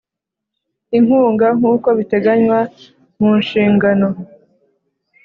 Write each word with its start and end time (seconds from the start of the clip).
inkunga 0.97 1.47
nkuko 1.57 1.87
biteganywa 1.97 2.59
mu 3.19 3.31
nshingano 3.41 4.07